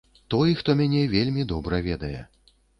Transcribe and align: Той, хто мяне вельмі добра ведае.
Той, 0.33 0.53
хто 0.61 0.75
мяне 0.79 1.03
вельмі 1.13 1.47
добра 1.53 1.83
ведае. 1.91 2.19